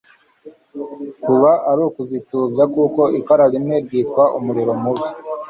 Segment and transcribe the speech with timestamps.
[1.23, 5.07] kuba ari ukuzitubya, kuko ikara rimwe ryitwa umuriro mubi,